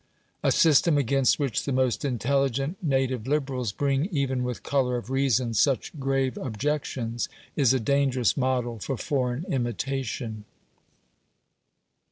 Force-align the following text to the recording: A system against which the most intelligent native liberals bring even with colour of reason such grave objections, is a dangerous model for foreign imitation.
A 0.41 0.51
system 0.51 0.97
against 0.97 1.37
which 1.37 1.63
the 1.63 1.71
most 1.71 2.03
intelligent 2.03 2.75
native 2.81 3.27
liberals 3.27 3.71
bring 3.71 4.05
even 4.07 4.43
with 4.43 4.63
colour 4.63 4.97
of 4.97 5.11
reason 5.11 5.53
such 5.53 5.91
grave 5.99 6.37
objections, 6.37 7.29
is 7.55 7.71
a 7.71 7.79
dangerous 7.79 8.35
model 8.35 8.79
for 8.79 8.97
foreign 8.97 9.45
imitation. 9.53 10.45